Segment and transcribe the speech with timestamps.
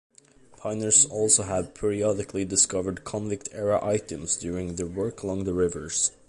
[0.57, 6.09] Piners also have periodically discovered convict era items during their work along the rivers.